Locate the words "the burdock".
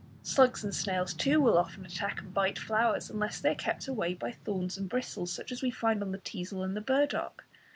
6.75-7.43